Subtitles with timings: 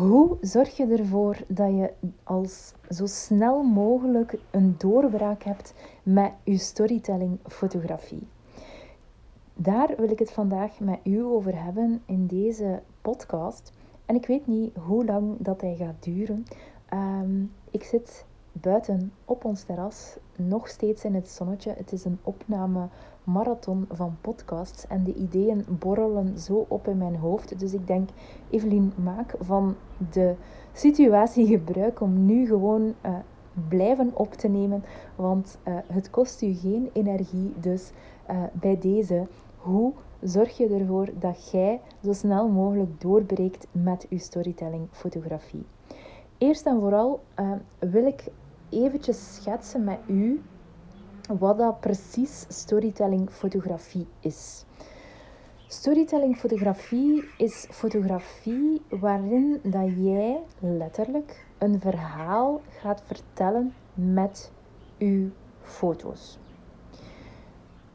[0.00, 1.92] Hoe zorg je ervoor dat je
[2.22, 8.26] als zo snel mogelijk een doorbraak hebt met je storytelling fotografie?
[9.54, 13.72] Daar wil ik het vandaag met u over hebben in deze podcast.
[14.06, 16.44] En ik weet niet hoe lang dat hij gaat duren.
[16.88, 21.74] Ehm, ik zit buiten op ons terras, nog steeds in het zonnetje.
[21.76, 22.88] Het is een opname
[23.32, 27.58] marathon van podcasts en de ideeën borrelen zo op in mijn hoofd.
[27.58, 28.08] Dus ik denk,
[28.50, 29.74] Evelien, maak van
[30.10, 30.34] de
[30.72, 33.14] situatie gebruik om nu gewoon uh,
[33.68, 34.84] blijven op te nemen,
[35.16, 37.52] want uh, het kost u geen energie.
[37.60, 37.90] Dus
[38.30, 44.18] uh, bij deze, hoe zorg je ervoor dat jij zo snel mogelijk doorbreekt met uw
[44.18, 45.64] storytelling fotografie?
[46.38, 47.20] Eerst en vooral
[47.78, 48.24] wil ik
[48.68, 50.42] eventjes schetsen met u
[51.38, 54.64] wat dat precies storytelling fotografie is.
[55.66, 64.52] Storytelling fotografie is fotografie waarin dat jij letterlijk een verhaal gaat vertellen met
[64.98, 65.30] uw
[65.62, 66.38] foto's.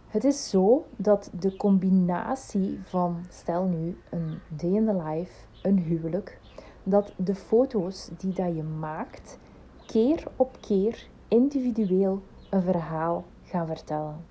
[0.08, 5.78] Het is zo dat de combinatie van, stel nu, een day in the life, een
[5.78, 6.40] huwelijk,
[6.84, 9.40] dat de foto's die dat je maakt,
[9.86, 14.26] keer op keer individueel een verhaal gaan vertellen.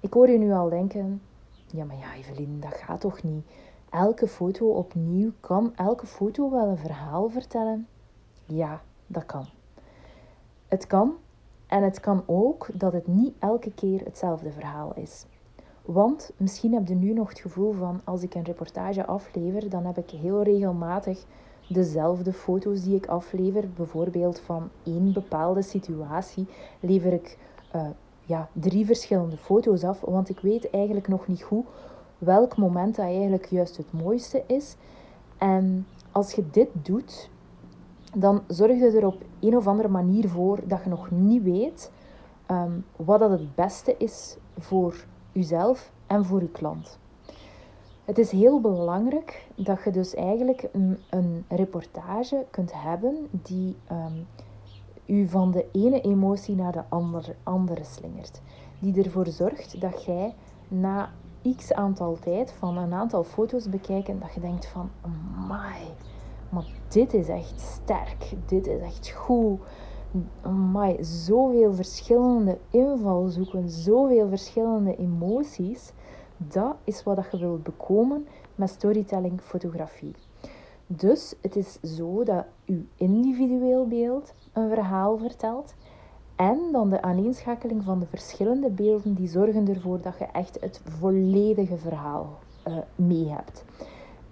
[0.00, 1.22] Ik hoor je nu al denken,
[1.66, 3.44] ja maar ja Evelien, dat gaat toch niet?
[3.90, 7.86] Elke foto opnieuw, kan elke foto wel een verhaal vertellen?
[8.44, 9.46] Ja, dat kan.
[10.68, 11.14] Het kan
[11.66, 15.26] en het kan ook dat het niet elke keer hetzelfde verhaal is.
[15.82, 19.84] Want misschien heb je nu nog het gevoel van als ik een reportage aflever, dan
[19.84, 21.24] heb ik heel regelmatig
[21.68, 23.64] dezelfde foto's die ik aflever.
[23.76, 26.46] Bijvoorbeeld van één bepaalde situatie
[26.80, 27.38] lever ik
[27.74, 27.82] uh,
[28.24, 31.66] ja, drie verschillende foto's af, want ik weet eigenlijk nog niet goed
[32.18, 34.76] welk moment dat eigenlijk juist het mooiste is.
[35.38, 37.30] En als je dit doet,
[38.14, 41.92] dan zorg je er op een of andere manier voor dat je nog niet weet
[42.50, 46.98] um, wat dat het beste is voor jezelf en voor je klant.
[48.06, 54.26] Het is heel belangrijk dat je dus eigenlijk een, een reportage kunt hebben die um,
[55.06, 58.40] u van de ene emotie naar de andere, andere slingert.
[58.78, 60.34] Die ervoor zorgt dat jij
[60.68, 61.10] na
[61.56, 65.82] x aantal tijd van een aantal foto's bekijken, dat je denkt van, amai,
[66.48, 69.60] maar dit is echt sterk, dit is echt goed.
[70.42, 75.92] Amai, zoveel verschillende invalshoeken, zoveel verschillende emoties.
[76.36, 80.14] Dat is wat je wilt bekomen met storytelling fotografie.
[80.86, 85.74] Dus het is zo dat uw individueel beeld een verhaal vertelt
[86.36, 90.80] en dan de aaneenschakeling van de verschillende beelden die zorgen ervoor dat je echt het
[90.84, 93.64] volledige verhaal uh, mee hebt.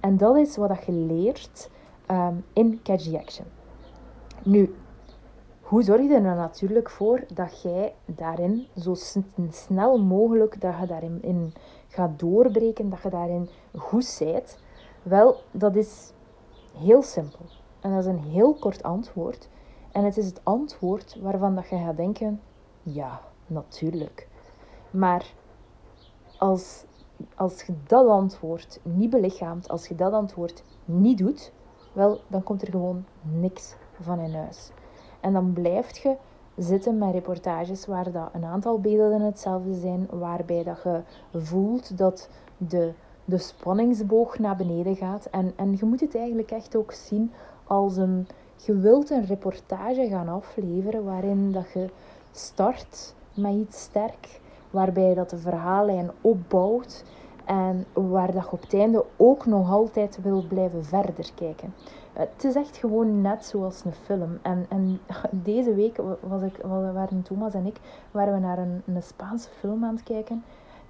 [0.00, 1.70] En dat is wat je leert
[2.10, 3.46] um, in Catch the Action.
[4.42, 4.74] Nu,
[5.60, 8.94] hoe zorg je er natuurlijk voor dat jij daarin zo
[9.50, 11.52] snel mogelijk dat je daarin in
[11.94, 14.58] gaat doorbreken, dat je daarin goed zijt?
[15.02, 16.12] Wel, dat is
[16.76, 17.44] heel simpel.
[17.80, 19.48] En dat is een heel kort antwoord.
[19.92, 22.40] En het is het antwoord waarvan dat je gaat denken,
[22.82, 24.28] ja, natuurlijk.
[24.90, 25.32] Maar
[26.38, 26.84] als,
[27.34, 31.52] als je dat antwoord niet belichaamt, als je dat antwoord niet doet,
[31.92, 34.70] wel, dan komt er gewoon niks van in huis.
[35.20, 36.16] En dan blijf je
[36.56, 42.28] zitten met reportages waar dat een aantal beelden hetzelfde zijn, waarbij dat je voelt dat
[42.56, 42.92] de,
[43.24, 45.26] de spanningsboog naar beneden gaat.
[45.30, 47.32] En, en je moet het eigenlijk echt ook zien
[47.66, 48.26] als een,
[48.56, 51.88] je wilt een reportage gaan afleveren waarin dat je
[52.32, 54.40] start met iets sterk,
[54.70, 57.04] waarbij dat de verhaallijn opbouwt
[57.44, 61.74] en waar dat je op het einde ook nog altijd wil blijven verder kijken.
[62.14, 64.38] Het is echt gewoon net zoals een film.
[64.42, 65.00] En, en
[65.50, 66.56] deze week was ik,
[66.92, 67.76] waren Thomas en ik
[68.10, 70.44] waren we naar een, een Spaanse film aan het kijken.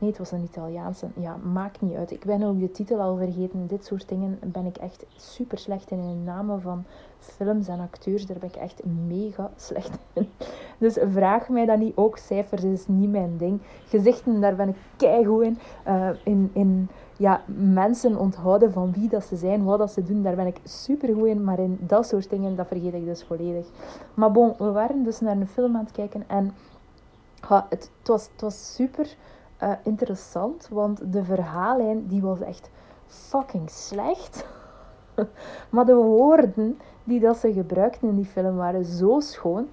[0.07, 1.07] Het was een Italiaanse.
[1.17, 2.11] Ja, maakt niet uit.
[2.11, 3.67] Ik ben ook de titel al vergeten.
[3.67, 5.99] Dit soort dingen ben ik echt super slecht in.
[5.99, 6.85] In namen van
[7.19, 10.29] films en acteurs, daar ben ik echt mega slecht in.
[10.79, 11.97] Dus vraag mij dat niet.
[11.97, 13.61] Ook cijfers is niet mijn ding.
[13.87, 15.59] Gezichten, daar ben ik keigoed in.
[15.87, 20.23] Uh, in, in ja, mensen onthouden van wie dat ze zijn, wat dat ze doen,
[20.23, 21.45] daar ben ik super goed in.
[21.45, 23.67] Maar in dat soort dingen, dat vergeet ik dus volledig.
[24.15, 26.55] Maar bon, we waren dus naar een film aan het kijken en
[27.49, 29.17] het, het, was, het was super
[29.65, 32.71] uh, interessant, want de verhaallijn die was echt
[33.07, 34.47] fucking slecht.
[35.71, 39.69] maar de woorden die dat ze gebruikten in die film waren zo schoon.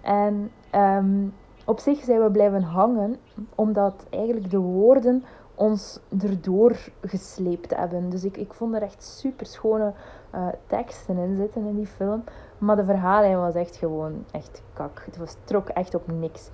[0.00, 1.34] En um,
[1.64, 3.16] op zich zijn we blijven hangen,
[3.54, 5.24] omdat eigenlijk de woorden
[5.54, 8.10] ons erdoor gesleept hebben.
[8.10, 9.92] Dus ik, ik vond er echt super schone
[10.34, 12.24] uh, teksten in zitten in die film.
[12.58, 15.02] Maar de verhaallijn was echt gewoon echt kak.
[15.06, 16.50] Het was, trok echt op niks.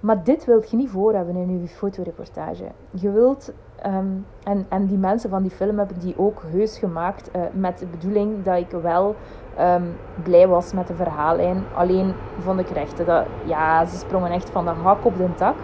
[0.00, 2.64] Maar dit wilt je niet voor hebben in je fotoreportage.
[2.90, 4.06] Je wilt, ehm,
[4.44, 7.86] en, en die mensen van die film hebben die ook heus gemaakt uh, met de
[7.86, 9.14] bedoeling dat ik wel
[9.60, 11.64] um, blij was met de verhaallijn.
[11.74, 15.56] Alleen vond ik rechten dat, ja, ze sprongen echt van de hak op de tak.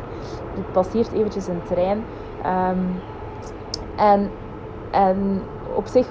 [0.56, 2.04] Er passeert eventjes een trein.
[2.46, 3.00] Um,
[3.96, 4.30] en,
[4.90, 5.42] en
[5.74, 6.10] op zich,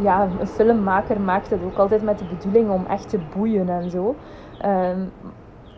[0.00, 3.90] ja, een filmmaker maakt het ook altijd met de bedoeling om echt te boeien en
[3.90, 4.14] zo.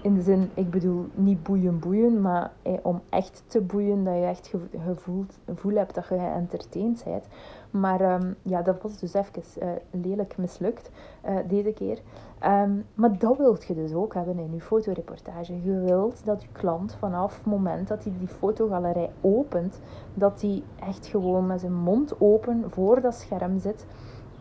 [0.02, 4.14] In de zin, ik bedoel niet boeien boeien, maar eh, om echt te boeien, dat
[4.14, 4.54] je echt
[4.84, 7.26] gevoel, gevoel hebt dat je geëntertained bent.
[7.70, 10.90] Maar um, ja, dat was dus even uh, lelijk mislukt
[11.28, 11.98] uh, deze keer.
[12.44, 15.62] Um, maar dat wilt je dus ook hebben in je fotoreportage.
[15.62, 19.80] Je wilt dat je klant vanaf het moment dat hij die fotogalerij opent,
[20.14, 23.86] dat hij echt gewoon met zijn mond open voor dat scherm zit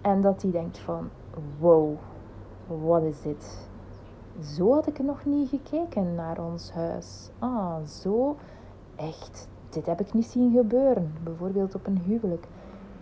[0.01, 1.09] en dat hij denkt van,
[1.59, 1.95] wow,
[2.67, 3.69] wat is dit?
[4.44, 7.30] Zo had ik nog niet gekeken naar ons huis.
[7.39, 8.36] Ah, zo
[8.95, 9.47] echt.
[9.69, 11.13] Dit heb ik niet zien gebeuren.
[11.24, 12.47] Bijvoorbeeld op een huwelijk.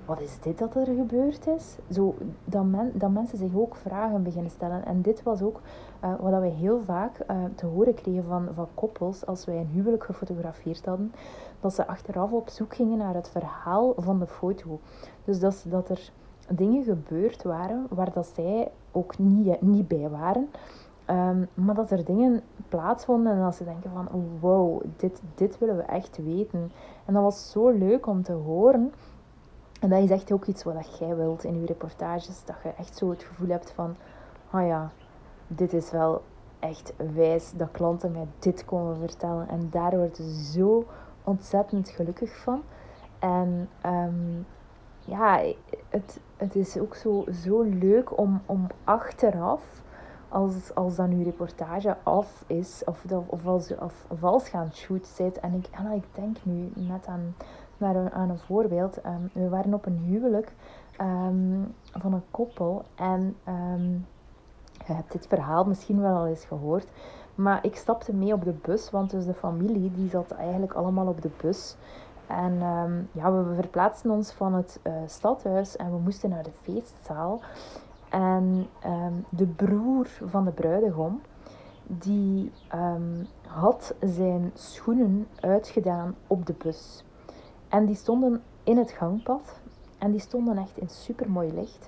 [0.05, 1.75] Wat is dit dat er gebeurd is?
[1.91, 4.85] Zo, dat, men, dat mensen zich ook vragen beginnen stellen.
[4.85, 5.61] En dit was ook
[6.03, 9.69] uh, wat we heel vaak uh, te horen kregen van, van koppels als wij een
[9.73, 11.13] huwelijk gefotografeerd hadden.
[11.59, 14.79] Dat ze achteraf op zoek gingen naar het verhaal van de foto.
[15.23, 16.11] Dus dat, dat er
[16.49, 20.49] dingen gebeurd waren waar dat zij ook niet, niet bij waren.
[21.07, 24.07] Ehm, maar dat er dingen plaatsvonden en dat ze denken van
[24.39, 26.71] wow, dit, dit willen we echt weten.
[27.05, 28.93] En dat was zo leuk om te horen.
[29.81, 32.45] En dat is echt ook iets wat jij wilt in je reportages.
[32.45, 33.95] Dat je echt zo het gevoel hebt van,
[34.53, 34.91] oh ja,
[35.47, 36.21] dit is wel
[36.59, 39.47] echt wijs dat klanten mij dit komen vertellen.
[39.47, 40.85] En daar word je zo
[41.23, 42.61] ontzettend gelukkig van.
[43.19, 44.45] En um,
[44.99, 45.53] ja,
[45.89, 49.85] het, het is ook zo, zo leuk om, om achteraf
[50.29, 55.07] als, als dan uw reportage af is, of, of als je of vals gaan shoot
[55.07, 55.39] zit.
[55.39, 57.35] En ik, en ik denk nu net aan,
[57.77, 59.05] naar een, aan een voorbeeld.
[59.05, 60.53] Um, we waren op een huwelijk
[61.01, 62.83] um, van een koppel.
[62.95, 64.05] En um,
[64.85, 66.87] je hebt dit verhaal misschien wel al eens gehoord.
[67.35, 71.07] Maar ik stapte mee op de bus, want dus de familie die zat eigenlijk allemaal
[71.07, 71.75] op de bus.
[72.27, 72.59] En
[73.11, 77.41] ja, we verplaatsten ons van het uh, stadhuis en we moesten naar de feestzaal.
[78.09, 81.21] En ehm, de broer van de bruidegom,
[81.83, 87.03] die ehm, had zijn schoenen uitgedaan op de bus.
[87.69, 89.59] En die stonden in het gangpad.
[89.97, 91.87] En die stonden echt in supermooi licht.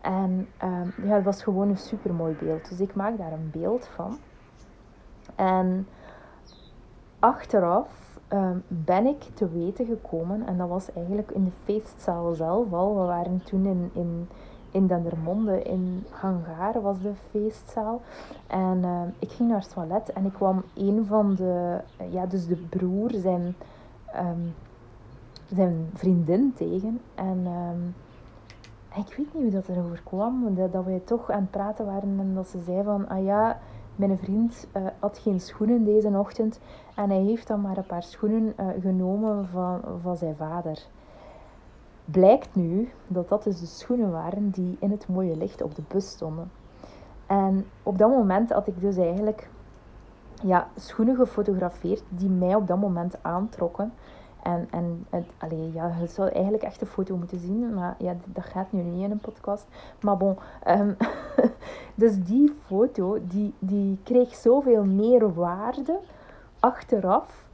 [0.00, 2.68] En um, ja, het was gewoon een supermooi beeld.
[2.68, 4.18] Dus ik maak daar een beeld van.
[5.34, 5.86] En
[7.18, 8.06] achteraf
[8.68, 12.94] ben ik te weten gekomen, en dat was eigenlijk in de feestzaal zelf al.
[12.94, 14.28] We waren toen in, in
[14.76, 18.00] in Dendermonde, in Hangaar was de feestzaal.
[18.46, 21.80] En uh, ik ging naar het toilet en ik kwam een van de,
[22.10, 23.54] ja, dus de broer, zijn,
[24.16, 24.54] um,
[25.54, 27.00] zijn vriendin tegen.
[27.14, 27.94] En um,
[28.96, 32.18] ik weet niet hoe dat erover kwam, dat, dat wij toch aan het praten waren
[32.18, 33.58] en dat ze zei van, ah ja,
[33.96, 36.60] mijn vriend uh, had geen schoenen deze ochtend
[36.94, 40.86] en hij heeft dan maar een paar schoenen genomen van, van zijn vader
[42.06, 45.82] blijkt nu dat dat dus de schoenen waren die in het mooie licht op de
[45.88, 46.50] bus stonden.
[47.26, 49.48] En op dat moment had ik dus eigenlijk
[50.42, 53.92] ja, schoenen gefotografeerd die mij op dat moment aantrokken.
[54.42, 55.06] En, en,
[55.38, 58.82] allee, ja, je zou eigenlijk echt een foto moeten zien, maar ja, dat gaat nu
[58.82, 59.66] niet in een podcast.
[60.00, 60.38] Maar bon,
[60.68, 60.96] um,
[61.94, 65.98] dus die foto, die, die kreeg zoveel meer waarde
[66.60, 67.45] achteraf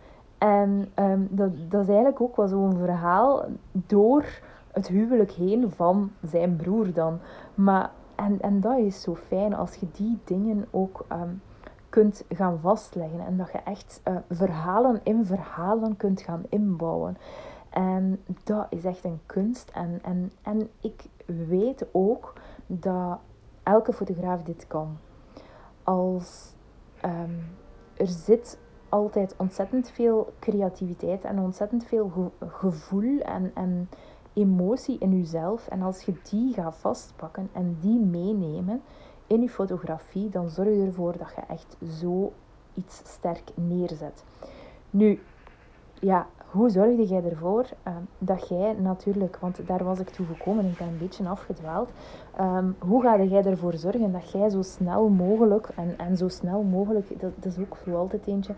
[0.43, 4.25] en ehm, dat, dat is eigenlijk ook wel zo'n verhaal door
[4.73, 7.19] het huwelijk heen van zijn broer dan.
[7.55, 11.35] Maar, en, en dat is zo fijn als je die dingen ook ehm,
[11.89, 13.21] kunt gaan vastleggen.
[13.21, 17.17] En dat je echt uh, verhalen in verhalen kunt gaan inbouwen.
[17.71, 19.71] En dat is echt een kunst.
[19.71, 22.33] En, en, en ik weet ook
[22.67, 23.19] dat
[23.63, 24.97] elke fotograaf dit kan.
[25.83, 26.55] Als
[27.05, 27.39] um,
[27.95, 28.59] er zit
[28.93, 33.89] altijd ontzettend veel creativiteit en ontzettend veel gevoel en, en
[34.33, 35.69] emotie in jezelf.
[35.69, 38.83] En als je die gaat vastpakken en die meenemen
[39.27, 42.33] in je fotografie, dan zorg je ervoor dat je echt zo
[42.75, 44.25] iets sterk neerzet.
[44.91, 45.21] Nu,
[46.01, 50.65] ja, hoe zorgde jij ervoor uh, dat jij natuurlijk, want daar was ik toe gekomen,
[50.65, 51.91] ik ben een beetje afgedwaald.
[52.41, 56.63] Um, hoe ga jij ervoor zorgen dat jij zo snel mogelijk, en, en zo snel
[56.63, 58.55] mogelijk, dat, dat is ook zo altijd eentje,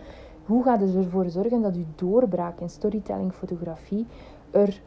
[0.46, 4.06] hoe ga je ervoor zorgen dat je doorbraak in storytelling, fotografie
[4.50, 4.80] er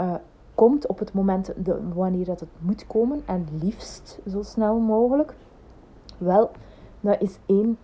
[0.00, 0.14] uh,
[0.54, 5.34] komt op het moment de, wanneer dat het moet komen en liefst zo snel mogelijk.
[6.18, 6.50] Wel,
[7.00, 7.78] dat is één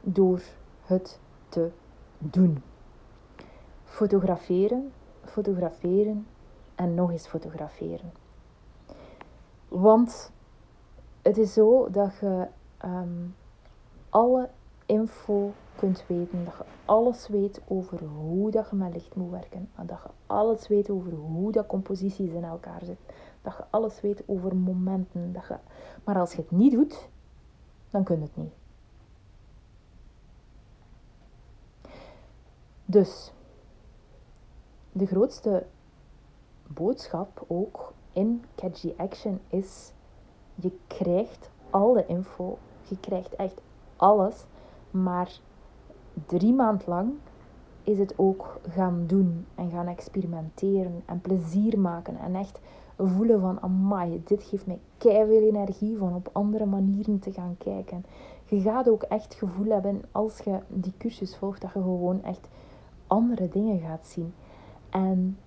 [0.00, 0.40] door
[0.82, 1.70] het te
[2.18, 2.62] doen.
[3.92, 4.92] Fotograferen,
[5.24, 6.26] fotograferen
[6.74, 8.12] en nog eens fotograferen.
[9.68, 10.32] Want
[11.22, 13.26] het is zo dat je ehm,
[14.08, 14.48] alle
[14.86, 19.70] info kunt weten, dat je alles weet over hoe dat je met licht moet werken,
[19.86, 23.06] dat je alles weet over hoe dat composities in elkaar zitten,
[23.42, 25.56] dat je alles weet over momenten, dat je...
[26.04, 27.08] maar als je het niet doet,
[27.90, 28.52] dan kun je het niet.
[32.84, 33.32] Dus,
[34.92, 35.66] de grootste
[36.66, 39.92] boodschap ook in Catchy Action is:
[40.54, 42.58] je krijgt alle info,
[42.88, 43.60] je krijgt echt
[43.96, 44.44] alles,
[44.90, 45.40] maar
[46.26, 47.12] drie maand lang
[47.82, 52.60] is het ook gaan doen en gaan experimenteren en plezier maken en echt
[52.98, 58.04] voelen van amai, dit geeft mij veel energie van op andere manieren te gaan kijken.
[58.48, 62.48] Je gaat ook echt gevoel hebben als je die cursus volgt dat je gewoon echt
[63.06, 64.34] andere dingen gaat zien.
[64.92, 65.38] En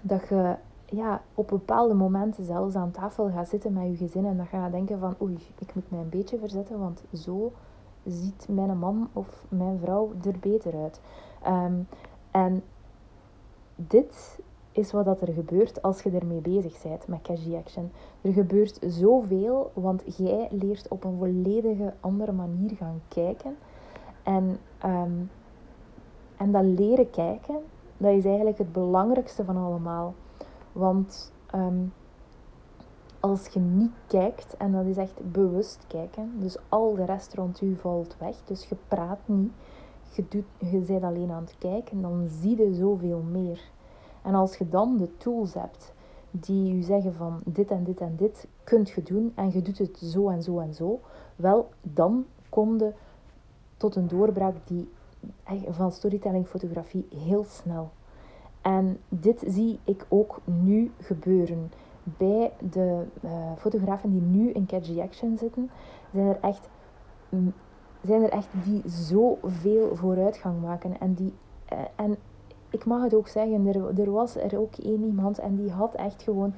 [0.00, 4.36] dat je ja, op bepaalde momenten zelfs aan tafel gaat zitten met je gezin en
[4.36, 7.52] je gaat denken van oei, ik moet mij een beetje verzetten, want zo
[8.04, 11.00] ziet mijn man of mijn vrouw er beter uit.
[11.42, 11.74] Ehm,
[12.30, 12.62] en
[13.76, 14.40] dit
[14.72, 17.90] is wat er gebeurt als je ermee bezig bent met Cash Action.
[18.20, 23.56] Er gebeurt zoveel, want jij leert op een volledige andere manier gaan kijken.
[24.22, 25.30] En, um,
[26.36, 27.56] en dat leren kijken,
[27.96, 30.14] dat is eigenlijk het belangrijkste van allemaal.
[30.72, 31.92] Want um,
[33.20, 37.60] als je niet kijkt, en dat is echt bewust kijken, dus al de rest rond
[37.60, 39.52] u valt weg, dus je praat niet,
[40.12, 43.60] je, doet, je bent alleen aan het kijken, dan zie je zoveel meer.
[44.22, 45.92] En als je dan de tools hebt
[46.30, 49.78] die je zeggen van dit en dit en dit kunt je doen en je doet
[49.78, 51.00] het zo en zo en zo,
[51.36, 52.92] wel, dan kom je
[53.76, 54.90] tot een doorbraak die
[55.68, 57.90] van storytelling fotografie heel snel.
[58.60, 61.70] En dit zie ik ook nu gebeuren
[62.02, 65.70] bij de uh, fotografen die nu in Catchy Action zitten,
[66.12, 66.68] zijn er echt,
[68.02, 71.00] zijn er echt die zoveel vooruitgang maken.
[71.00, 71.32] En, die,
[71.72, 72.16] uh, en
[72.70, 75.94] ik mag het ook zeggen, er, er was er ook één iemand en die had
[75.94, 76.54] echt gewoon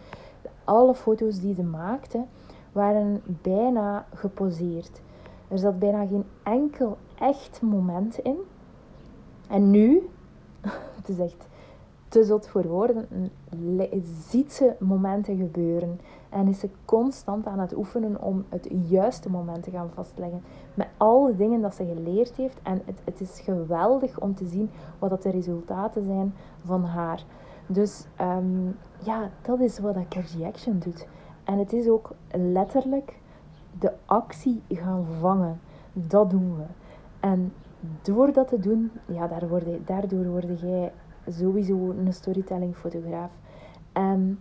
[0.65, 2.25] alle foto's die ze maakte,
[2.73, 5.01] waren bijna geposeerd.
[5.49, 8.37] Er zat bijna geen enkel echt moment in.
[9.49, 10.09] En nu,
[10.99, 11.47] het is echt
[12.09, 13.31] te zot voor woorden,
[14.29, 16.01] ziet ze momenten gebeuren.
[16.29, 20.43] En is ze constant aan het oefenen om het juiste moment te gaan vastleggen.
[20.75, 22.59] Met al de dingen dat ze geleerd heeft.
[22.63, 26.35] En het, het is geweldig om te zien wat dat de resultaten zijn
[26.65, 27.25] van haar.
[27.67, 31.07] Dus um, ja, dat is wat Energy Action doet.
[31.45, 33.19] En het is ook letterlijk
[33.79, 35.61] de actie gaan vangen.
[35.93, 36.65] Dat doen we.
[37.21, 37.53] En
[38.03, 39.41] door dat te doen, ja,
[39.85, 40.93] daardoor word jij
[41.27, 43.31] sowieso een storytelling fotograaf.
[43.93, 44.39] En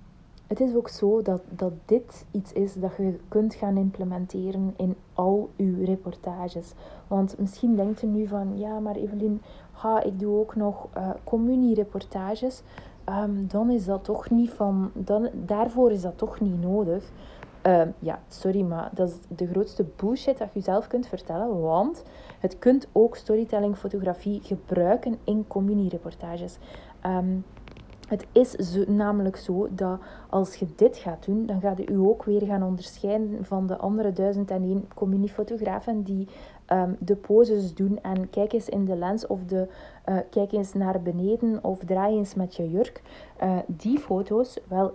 [0.47, 4.95] het is ook zo dat, dat dit iets is dat je kunt gaan implementeren in
[5.13, 6.73] al uw reportages.
[7.07, 11.09] Want misschien denkt u nu van, ja, maar Evelien, ha, ik doe ook nog uh,
[11.23, 12.61] communiereportages.
[13.09, 17.11] Um, dan is dat toch niet van, dan, daarvoor is dat toch niet nodig.
[17.67, 21.61] Uh, ja, sorry, maar dat is de grootste bullshit dat je zelf kunt vertellen.
[21.61, 22.03] Want
[22.39, 26.57] het kunt ook storytelling fotografie gebruiken in communiereportages.
[27.05, 27.45] Um,
[28.07, 32.41] het is namelijk zo dat als je dit gaat doen, dan gaat u ook weer
[32.41, 36.27] gaan onderscheiden van de andere duizend en één communiefotografen die
[36.71, 39.67] um, de poses doen en kijk eens in de lens of de,
[40.09, 43.01] uh, kijk eens naar beneden of draai eens met je jurk.
[43.43, 44.93] Uh, die foto's, wel,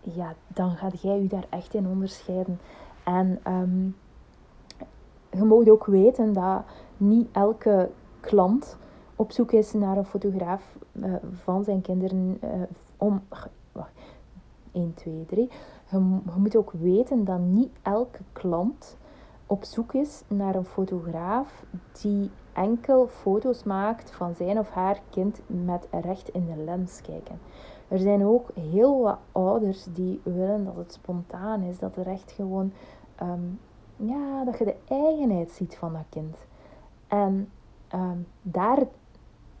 [0.00, 2.60] ja, dan gaat jij u daar echt in onderscheiden.
[3.04, 3.96] En um,
[5.30, 6.62] je moet ook weten dat
[6.96, 8.76] niet elke klant
[9.16, 12.50] op zoek is naar een fotograaf uh, van zijn kinderen uh,
[12.96, 13.22] om.
[13.72, 13.92] Wacht,
[14.72, 15.50] 1, 2, 3.
[15.90, 18.96] Je, je, moet ook weten dat niet elke klant
[19.46, 21.64] op zoek is naar een fotograaf
[22.00, 27.38] die enkel foto's maakt van zijn of haar kind met recht in de lens kijken.
[27.90, 32.32] Er zijn ook heel wat ouders die willen dat het spontaan is, dat er echt
[32.32, 32.72] gewoon,
[33.22, 33.60] um,
[33.96, 36.36] ja, dat je de eigenheid ziet van dat kind.
[37.08, 37.48] En
[37.94, 38.86] um, daar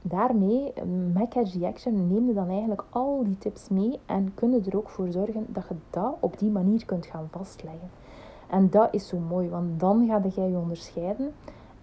[0.02, 0.72] daarmee,
[1.12, 4.88] met Action, neem je dan eigenlijk al die tips mee en kun je er ook
[4.88, 7.90] voor zorgen dat je dat op die manier kunt gaan vastleggen.
[8.48, 11.32] En dat is zo mooi, want dan ga jij je onderscheiden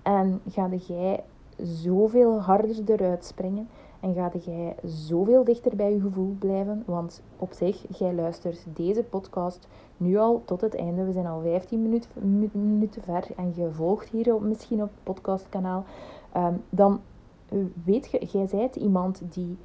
[0.01, 1.23] en ga jij
[1.57, 3.67] zoveel harder eruit springen
[3.99, 6.83] En ga jij zoveel dichter bij je gevoel blijven.
[6.85, 11.05] Want op zich, jij luistert deze podcast nu al tot het einde.
[11.05, 12.09] We zijn al 15 minuten,
[12.51, 13.27] minuten ver.
[13.35, 15.83] En je volgt hier op, misschien op het podcastkanaal.
[16.37, 17.01] Um, dan
[17.83, 19.57] weet je, jij bent iemand die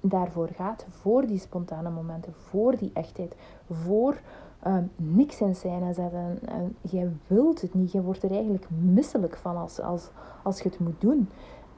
[0.00, 0.86] daarvoor gaat.
[0.90, 2.32] Voor die spontane momenten.
[2.32, 3.34] Voor die echtheid.
[3.70, 4.20] Voor
[4.66, 6.38] uh, niks in scène zetten.
[6.44, 7.92] En jij wilt het niet.
[7.92, 10.10] Je wordt er eigenlijk misselijk van als, als,
[10.42, 11.28] als je het moet doen.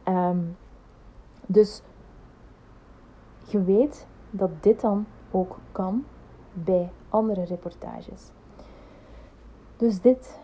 [0.09, 0.57] Um,
[1.47, 1.83] dus
[3.51, 6.05] je weet dat dit dan ook kan
[6.53, 8.31] bij andere reportages.
[9.77, 10.41] Dus dit,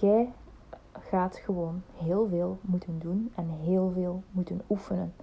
[0.00, 0.32] jij
[0.92, 5.14] gaat gewoon heel veel moeten doen en heel veel moeten oefenen.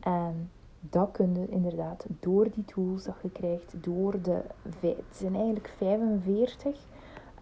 [0.00, 4.42] En dat kun je inderdaad door die tools dat je krijgt, door de,
[4.80, 6.78] het zijn eigenlijk 45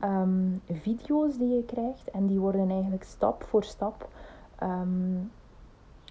[0.00, 4.08] ehm, video's die je krijgt en die worden eigenlijk stap voor stap
[4.62, 5.30] um,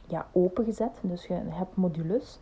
[0.08, 1.00] ja, opengezet.
[1.02, 2.40] Dus je hebt modules.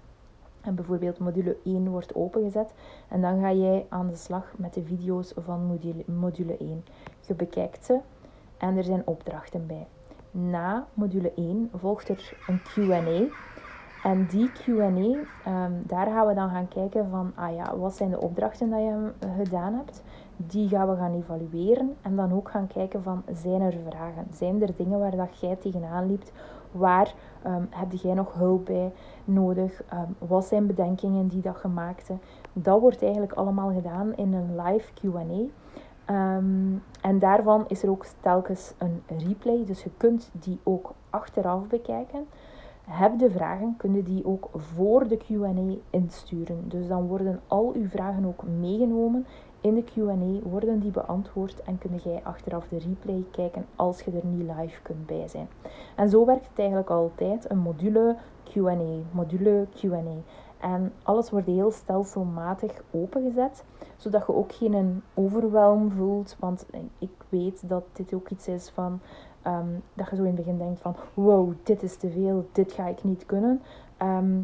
[0.61, 2.73] En bijvoorbeeld module 1 wordt opengezet.
[3.07, 6.83] En dan ga jij aan de slag met de video's van module, module 1.
[7.27, 7.99] Je bekijkt ze
[8.57, 9.87] en er zijn opdrachten bij.
[10.31, 13.27] Na module 1 volgt er een QA.
[14.03, 14.91] En die QA,
[15.43, 18.79] ehm, daar gaan we dan gaan kijken van, ah ja, wat zijn de opdrachten die
[18.79, 20.03] je gedaan hebt?
[20.37, 24.27] Die gaan we gaan evalueren en dan ook gaan kijken van, zijn er vragen?
[24.33, 26.23] Zijn er dingen waar dat jij tegenaan liep?
[26.77, 27.13] Waar
[27.45, 28.91] um, heb jij nog hulp bij
[29.25, 29.83] nodig?
[29.93, 32.17] Um, wat zijn bedenkingen die dat je maakte?
[32.53, 35.43] Dat wordt eigenlijk allemaal gedaan in een live Q&A.
[37.01, 42.27] en daarvan is er ook telkens een replay, dus je kunt die ook achteraf bekijken
[42.89, 46.69] heb de vragen, kun je die ook voor de Q&A insturen.
[46.69, 49.25] Dus dan worden al uw vragen ook meegenomen
[49.65, 54.11] in de Q&A, worden die beantwoord en kun jij achteraf de replay kijken als je
[54.11, 55.47] er niet live kunt bij zijn.
[55.95, 60.21] En zo werkt het eigenlijk altijd, een module Q&A, module Q&A.
[60.57, 63.63] En alles wordt heel stelselmatig opengezet,
[63.97, 66.35] zodat je ook geen overwelm voelt.
[66.39, 66.65] Want
[66.99, 68.99] ik weet dat dit ook iets is van
[69.45, 72.71] Ehm, dat je zo in het begin denkt van wow, dit is te veel, dit
[72.71, 73.61] ga ik niet kunnen.
[73.97, 74.37] Ehm,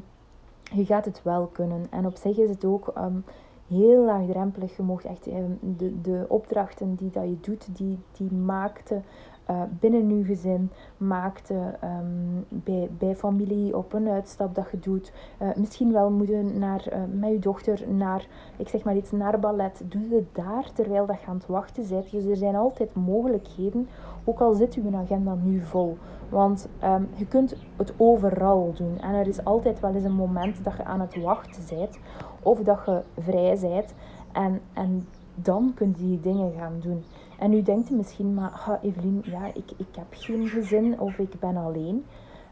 [0.63, 1.87] je gaat het wel kunnen.
[1.89, 3.23] En op zich is het ook um,
[3.71, 4.75] heel laagdrempelig.
[4.75, 5.23] Je mocht echt
[5.61, 9.01] de, de opdrachten die dat je doet, die, die maakte
[9.49, 15.13] uh, binnen uw gezin maakte, um, bij, bij familie op een uitstap dat je doet.
[15.41, 18.27] Uh, misschien wel moeten naar, met je dochter naar,
[18.57, 19.81] ik zeg maar iets, naar ballet.
[19.85, 22.11] Doe het daar terwijl dat je aan het wachten bent.
[22.11, 23.87] Dus er zijn altijd mogelijkheden,
[24.23, 25.97] ook al zit uw agenda nu vol.
[26.29, 28.99] Want um, je kunt het overal doen.
[28.99, 31.99] En er is altijd wel eens een moment dat je aan het wachten bent
[32.41, 33.93] of dat je vrij bent.
[34.31, 37.03] En, en dan kun je die dingen gaan doen.
[37.41, 41.39] En nu denkt u misschien, maar Evelien, ja, ik, ik heb geen gezin of ik
[41.39, 42.05] ben alleen.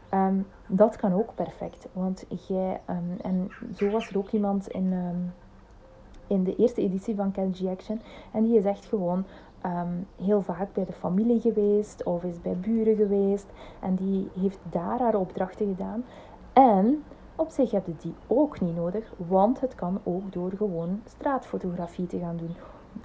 [0.08, 0.34] Ehm,
[0.66, 1.88] dat kan ook perfect.
[1.92, 5.32] Want jij, um, en zo was er ook iemand in, um,
[6.26, 8.00] in de eerste editie van KG Action.
[8.32, 9.24] En die is echt gewoon
[10.22, 13.46] heel vaak bij de familie geweest of is bij buren geweest.
[13.80, 16.04] En die heeft daar haar opdrachten gedaan.
[16.52, 17.02] En
[17.36, 22.06] op zich heb je die ook niet nodig, want het kan ook door gewoon straatfotografie
[22.06, 22.54] te gaan doen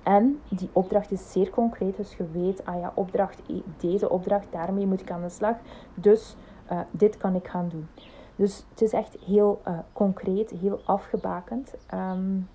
[0.03, 4.47] en die opdracht is zeer concreet, dus je weet, ah ja, opdracht, e, deze opdracht,
[4.51, 5.55] daarmee moet ik aan de slag.
[5.93, 6.35] Dus
[6.71, 7.87] uh, dit kan ik gaan doen.
[8.35, 11.73] Dus het is echt heel uh, concreet, heel afgebakend.
[11.93, 12.49] Um,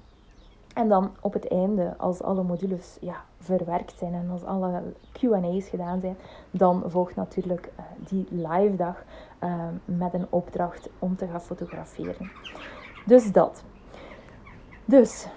[0.74, 5.68] en dan op het einde, als alle modules ja, verwerkt zijn en als alle QA's
[5.68, 6.16] gedaan zijn,
[6.50, 9.04] dan volgt natuurlijk uh, die live dag
[9.84, 12.30] met een opdracht om te gaan fotograferen.
[13.06, 13.64] Dus dat.
[14.84, 15.28] Dus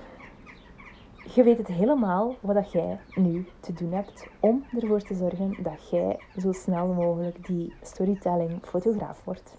[1.24, 5.90] je weet het helemaal wat jij nu te doen hebt om ervoor te zorgen dat
[5.90, 9.58] jij zo snel mogelijk die storytelling fotograaf wordt.